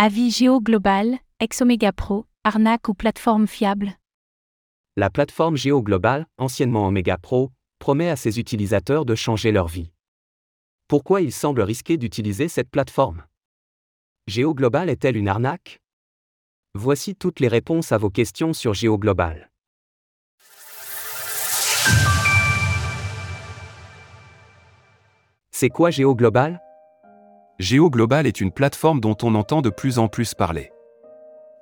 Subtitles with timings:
[0.00, 3.98] Avis Géo Global, ex-Omega Pro, arnaque ou plateforme fiable
[4.96, 9.90] La plateforme Géo Global, anciennement Omega Pro, promet à ses utilisateurs de changer leur vie.
[10.86, 13.24] Pourquoi il semble risqué d'utiliser cette plateforme?
[14.28, 15.80] Géo Global est-elle une arnaque?
[16.74, 19.50] Voici toutes les réponses à vos questions sur Géo Global.
[25.50, 26.62] C'est quoi Géo Global?
[27.58, 30.70] GeoGlobal est une plateforme dont on entend de plus en plus parler.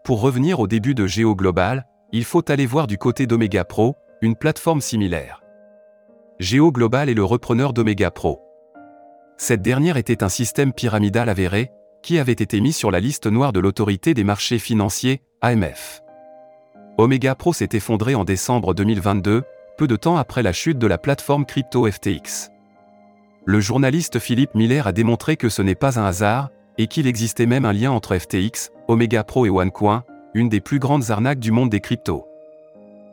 [0.04, 4.36] Pour revenir au début de GeoGlobal, il faut aller voir du côté d'Omega Pro, une
[4.36, 5.42] plateforme similaire.
[6.38, 8.42] GeoGlobal est le repreneur d'Omega Pro.
[9.38, 13.54] Cette dernière était un système pyramidal avéré, qui avait été mis sur la liste noire
[13.54, 16.02] de l'autorité des marchés financiers, AMF.
[16.98, 19.44] Omega Pro s'est effondré en décembre 2022,
[19.78, 22.50] peu de temps après la chute de la plateforme crypto FTX
[23.48, 27.46] le journaliste Philippe Miller a démontré que ce n'est pas un hasard, et qu'il existait
[27.46, 30.02] même un lien entre FTX, Omega Pro et OneCoin,
[30.34, 32.26] une des plus grandes arnaques du monde des cryptos.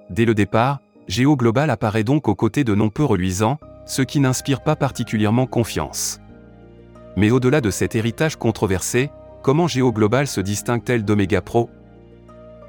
[0.09, 4.19] Dès le départ, Géo Global apparaît donc aux côtés de noms peu reluisants, ce qui
[4.19, 6.19] n'inspire pas particulièrement confiance.
[7.15, 9.11] Mais au-delà de cet héritage controversé,
[9.43, 11.69] comment Géo Global se distingue-t-elle d'Omega Pro?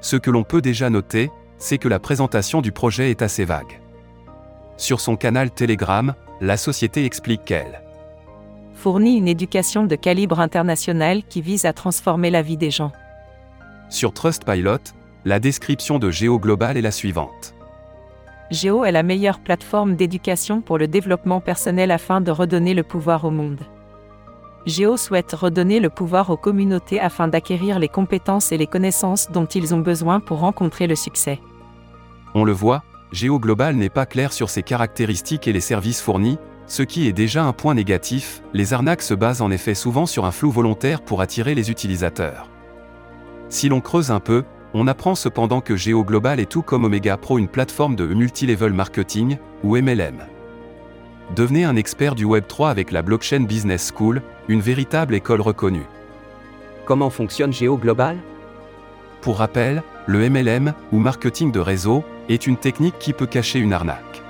[0.01, 3.81] Ce que l'on peut déjà noter, c'est que la présentation du projet est assez vague.
[4.77, 7.81] Sur son canal Telegram, la société explique qu'elle
[8.73, 12.91] fournit une éducation de calibre international qui vise à transformer la vie des gens.
[13.89, 17.55] Sur Trustpilot, la description de Géo Global est la suivante.
[18.51, 23.25] Géo est la meilleure plateforme d'éducation pour le développement personnel afin de redonner le pouvoir
[23.25, 23.61] au monde.
[24.67, 29.45] Géo souhaite redonner le pouvoir aux communautés afin d'acquérir les compétences et les connaissances dont
[29.45, 31.39] ils ont besoin pour rencontrer le succès.
[32.35, 32.83] On le voit,
[33.15, 37.45] GeoGlobal n'est pas clair sur ses caractéristiques et les services fournis, ce qui est déjà
[37.45, 41.21] un point négatif, les arnaques se basent en effet souvent sur un flou volontaire pour
[41.21, 42.49] attirer les utilisateurs.
[43.47, 47.37] Si l'on creuse un peu, on apprend cependant que GeoGlobal est tout comme Omega Pro
[47.37, 50.25] une plateforme de multilevel marketing, ou MLM.
[51.37, 55.87] Devenez un expert du Web3 avec la Blockchain Business School, une véritable école reconnue.
[56.83, 58.17] Comment fonctionne GeoGlobal
[59.21, 63.73] Pour rappel, le MLM, ou marketing de réseau, est une technique qui peut cacher une
[63.73, 64.21] arnaque.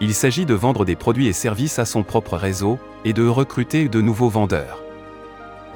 [0.00, 3.88] Il s'agit de vendre des produits et services à son propre réseau, et de recruter
[3.88, 4.82] de nouveaux vendeurs.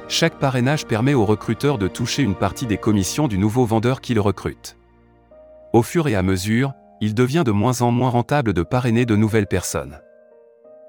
[0.07, 4.19] Chaque parrainage permet au recruteur de toucher une partie des commissions du nouveau vendeur qu'il
[4.19, 4.75] recrute.
[5.71, 9.15] Au fur et à mesure, il devient de moins en moins rentable de parrainer de
[9.15, 10.01] nouvelles personnes.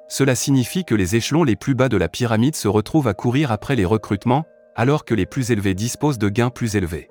[0.08, 3.52] Cela signifie que les échelons les plus bas de la pyramide se retrouvent à courir
[3.52, 7.10] après les recrutements, alors que les plus élevés disposent de gains plus élevés.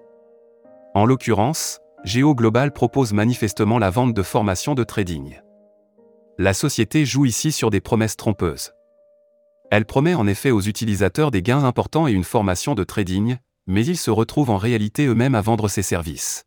[0.96, 5.42] En l'occurrence, Géo Global propose manifestement la vente de formations de trading.
[6.38, 8.72] La société joue ici sur des promesses trompeuses.
[9.70, 13.36] Elle promet en effet aux utilisateurs des gains importants et une formation de trading,
[13.68, 16.46] mais ils se retrouvent en réalité eux-mêmes à vendre ces services.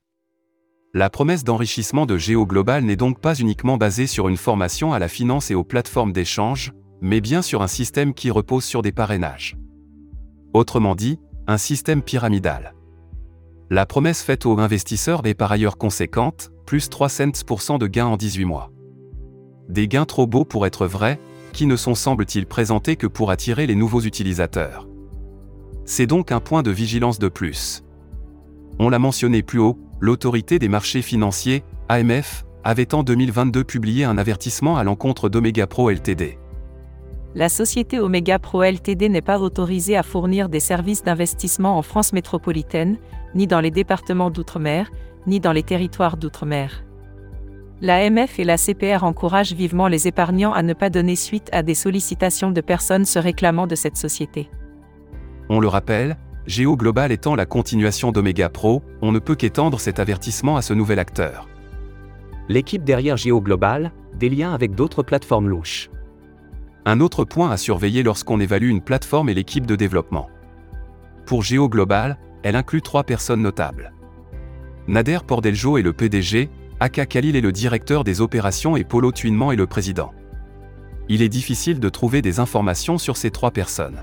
[0.94, 4.98] La promesse d'enrichissement de Géo Global n'est donc pas uniquement basée sur une formation à
[4.98, 8.92] la finance et aux plateformes d'échange, mais bien sur un système qui repose sur des
[8.92, 9.58] parrainages.
[10.54, 12.74] Autrement dit, un système pyramidal.
[13.72, 18.18] La promesse faite aux investisseurs est par ailleurs conséquente, plus 3 cents de gains en
[18.18, 18.70] 18 mois.
[19.70, 21.18] Des gains trop beaux pour être vrais,
[21.54, 24.90] qui ne sont semble-t-il présentés que pour attirer les nouveaux utilisateurs.
[25.86, 27.82] C'est donc un point de vigilance de plus.
[28.78, 34.18] On l'a mentionné plus haut, l'autorité des marchés financiers, AMF, avait en 2022 publié un
[34.18, 36.36] avertissement à l'encontre d'Omega Pro Ltd.
[37.34, 42.12] La société Omega Pro Ltd n'est pas autorisée à fournir des services d'investissement en France
[42.12, 42.98] métropolitaine,
[43.34, 44.90] ni dans les départements d'outre-mer,
[45.26, 46.84] ni dans les territoires d'outre-mer.
[47.80, 51.74] L'AMF et la CPR encouragent vivement les épargnants à ne pas donner suite à des
[51.74, 54.50] sollicitations de personnes se réclamant de cette société.
[55.48, 60.00] On le rappelle, Géo Global étant la continuation d'Omega Pro, on ne peut qu'étendre cet
[60.00, 61.48] avertissement à ce nouvel acteur.
[62.48, 65.88] L'équipe derrière Géo Global, des liens avec d'autres plateformes louches.
[66.84, 70.28] Un autre point à surveiller lorsqu'on évalue une plateforme est l'équipe de développement.
[71.26, 73.92] Pour Géo Global, elle inclut trois personnes notables.
[74.88, 76.50] Nader Pordeljo est le PDG,
[76.80, 80.12] Aka Khalil est le directeur des opérations et Polo Tuinement est le président.
[81.08, 84.02] Il est difficile de trouver des informations sur ces trois personnes.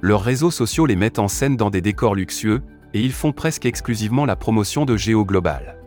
[0.00, 2.62] Leurs réseaux sociaux les mettent en scène dans des décors luxueux,
[2.94, 5.78] et ils font presque exclusivement la promotion de Géo Global.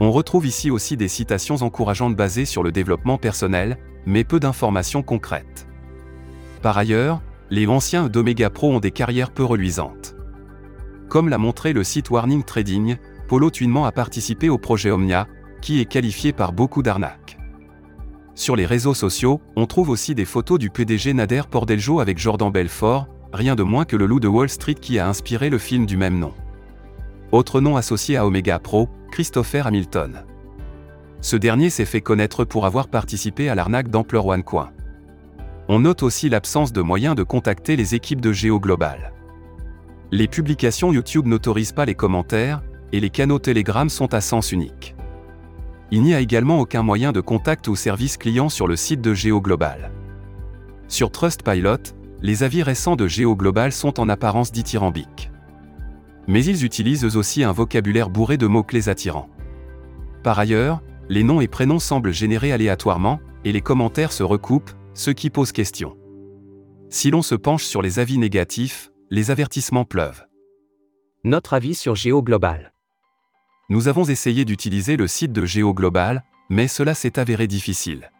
[0.00, 3.78] On retrouve ici aussi des citations encourageantes basées sur le développement personnel,
[4.08, 5.68] mais peu d'informations concrètes.
[6.62, 7.20] Par ailleurs,
[7.50, 10.16] les anciens d'Omega Pro ont des carrières peu reluisantes.
[11.08, 12.96] Comme l'a montré le site Warning Trading,
[13.28, 15.28] Polo Tuinement a participé au projet Omnia,
[15.60, 17.38] qui est qualifié par beaucoup d'arnaques.
[18.34, 22.50] Sur les réseaux sociaux, on trouve aussi des photos du PDG Nader Pordeljo avec Jordan
[22.50, 25.84] Belfort, rien de moins que le loup de Wall Street qui a inspiré le film
[25.84, 26.32] du même nom.
[27.30, 30.24] Autre nom associé à Omega Pro, Christopher Hamilton.
[31.20, 34.70] Ce dernier s'est fait connaître pour avoir participé à l'arnaque d'ampleur OneCoin.
[35.68, 39.12] On note aussi l'absence de moyens de contacter les équipes de Géo Global.
[40.10, 42.62] Les publications YouTube n'autorisent pas les commentaires,
[42.92, 44.94] et les canaux Telegram sont à sens unique.
[45.90, 49.12] Il n'y a également aucun moyen de contact ou service client sur le site de
[49.12, 49.90] Géo Global.
[50.86, 55.30] Sur Trustpilot, les avis récents de Géo Global sont en apparence dithyrambiques.
[56.26, 59.28] Mais ils utilisent eux aussi un vocabulaire bourré de mots-clés attirants.
[60.22, 65.10] Par ailleurs, les noms et prénoms semblent générés aléatoirement, et les commentaires se recoupent, ce
[65.10, 65.96] qui pose question.
[66.90, 70.24] Si l'on se penche sur les avis négatifs, les avertissements pleuvent.
[71.24, 72.72] Notre avis sur Géo Global.
[73.70, 78.10] Nous avons essayé d'utiliser le site de Géo Global, mais cela s'est avéré difficile.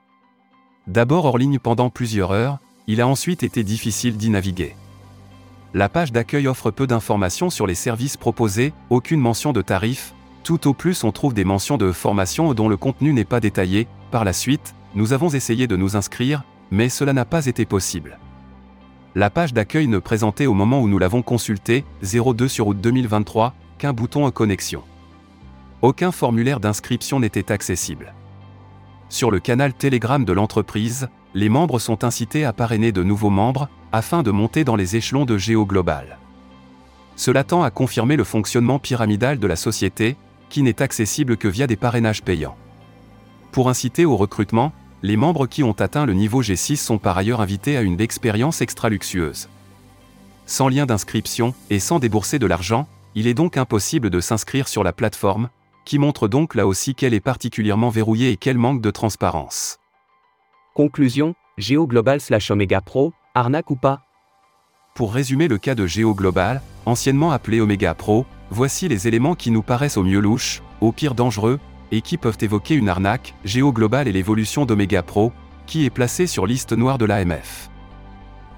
[0.87, 4.75] D'abord hors ligne pendant plusieurs heures, il a ensuite été difficile d'y naviguer.
[5.75, 10.15] La page d'accueil offre peu d'informations sur les services proposés, aucune mention de tarifs,
[10.49, 13.87] tout au plus on trouve des mentions de formation dont le contenu n'est pas détaillé,
[14.11, 18.19] par la suite, nous avons essayé de nous inscrire, mais cela n'a pas été possible.
[19.15, 23.53] La page d'accueil ne présentait au moment où nous l'avons consulté, 02 sur août 2023,
[23.77, 24.85] qu'un bouton connexion.
[25.83, 28.15] Aucun formulaire d'inscription n'était accessible.
[29.11, 33.69] Sur le canal Telegram de l'entreprise, les membres sont incités à parrainer de nouveaux membres,
[33.93, 36.17] afin de monter dans les échelons de Géo Global.
[37.17, 40.17] Cela tend à confirmer le fonctionnement pyramidal de la société,
[40.49, 42.57] qui n'est accessible que via des parrainages payants.
[43.53, 44.73] Pour inciter au recrutement,
[45.03, 48.61] les membres qui ont atteint le niveau G6 sont par ailleurs invités à une expérience
[48.61, 49.49] extra luxueuse.
[50.47, 54.83] Sans lien d'inscription et sans débourser de l'argent, il est donc impossible de s'inscrire sur
[54.83, 55.51] la plateforme,
[55.85, 59.79] qui montre donc là aussi qu'elle est particulièrement verrouillée et qu'elle manque de transparence.
[60.75, 64.03] Conclusion, Géo Global slash Omega Pro, arnaque ou pas?
[64.95, 69.51] Pour résumer le cas de Géo Global, anciennement appelé Omega Pro, voici les éléments qui
[69.51, 71.59] nous paraissent au mieux louches, au pire dangereux,
[71.93, 75.33] et qui peuvent évoquer une arnaque, Géo Global et l'évolution d'Omega Pro,
[75.67, 77.71] qui est placé sur liste noire de l'AMF.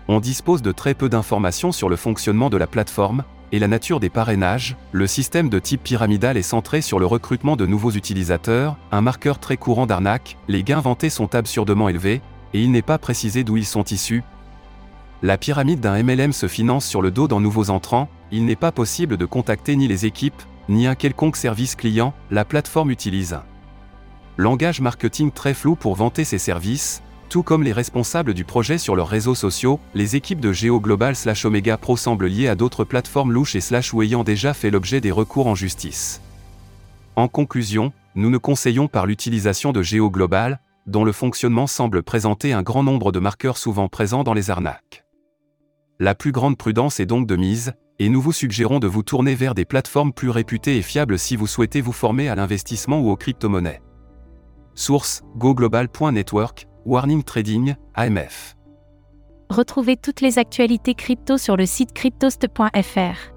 [0.09, 4.01] On dispose de très peu d'informations sur le fonctionnement de la plateforme, et la nature
[4.01, 8.77] des parrainages, le système de type pyramidal est centré sur le recrutement de nouveaux utilisateurs,
[8.93, 12.23] un marqueur très courant d'arnaque, les gains vantés sont absurdement élevés,
[12.55, 14.23] et il n'est pas précisé d'où ils sont issus.
[15.23, 18.73] La pyramide d'un MLM se finance sur le dos d'un nouveaux entrants, il n'est pas
[18.73, 23.45] possible de contacter ni les équipes, ni un quelconque service client, la plateforme utilise un
[24.37, 28.97] langage marketing très flou pour vanter ses services, tout comme les responsables du projet sur
[28.97, 32.85] leurs réseaux sociaux, les équipes de Geo Global slash Omega Pro semblent liées à d'autres
[32.85, 36.23] plateformes louches et slash ou ayant déjà fait l'objet des recours en justice.
[37.17, 42.53] En conclusion, nous ne conseillons par l'utilisation de Geo Global, dont le fonctionnement semble présenter
[42.53, 45.05] un grand nombre de marqueurs souvent présents dans les arnaques.
[45.99, 49.35] La plus grande prudence est donc de mise, et nous vous suggérons de vous tourner
[49.35, 53.11] vers des plateformes plus réputées et fiables si vous souhaitez vous former à l'investissement ou
[53.11, 53.83] aux crypto-monnaies.
[54.75, 58.57] Source goglobal.network, Warning Trading, AMF.
[59.51, 63.35] Retrouvez toutes les actualités crypto sur le site cryptost.fr.